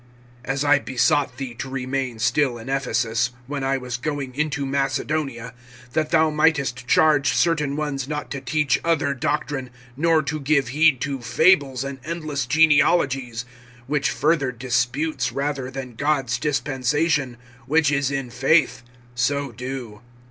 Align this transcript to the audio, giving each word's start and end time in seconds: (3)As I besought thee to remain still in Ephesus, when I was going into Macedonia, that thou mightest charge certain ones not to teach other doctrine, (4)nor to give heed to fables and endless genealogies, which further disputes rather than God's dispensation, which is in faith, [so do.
(3)As 0.45 0.63
I 0.63 0.79
besought 0.79 1.37
thee 1.37 1.53
to 1.53 1.69
remain 1.69 2.17
still 2.17 2.57
in 2.57 2.69
Ephesus, 2.69 3.29
when 3.45 3.63
I 3.63 3.77
was 3.77 3.97
going 3.97 4.33
into 4.33 4.65
Macedonia, 4.65 5.53
that 5.93 6.09
thou 6.09 6.31
mightest 6.31 6.87
charge 6.87 7.33
certain 7.35 7.75
ones 7.75 8.07
not 8.07 8.31
to 8.31 8.41
teach 8.41 8.79
other 8.83 9.13
doctrine, 9.13 9.69
(4)nor 9.99 10.25
to 10.25 10.39
give 10.39 10.69
heed 10.69 11.01
to 11.01 11.21
fables 11.21 11.83
and 11.83 11.99
endless 12.03 12.47
genealogies, 12.47 13.45
which 13.85 14.09
further 14.09 14.51
disputes 14.51 15.31
rather 15.31 15.69
than 15.69 15.93
God's 15.93 16.39
dispensation, 16.39 17.37
which 17.67 17.91
is 17.91 18.09
in 18.09 18.31
faith, 18.31 18.81
[so 19.13 19.51
do. 19.51 20.01